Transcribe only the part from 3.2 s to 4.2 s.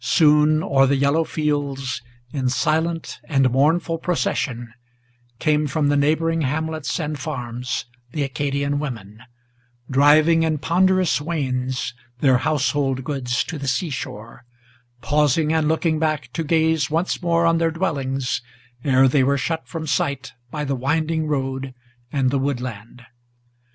and mournful